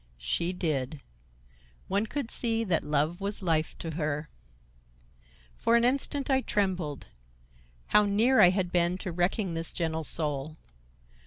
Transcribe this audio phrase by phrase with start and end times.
[0.17, 0.99] She did.
[1.87, 4.29] One could see that love was life to her.
[5.57, 7.09] For an instant I trembled.
[7.85, 10.57] How near I had been to wrecking this gentle soul!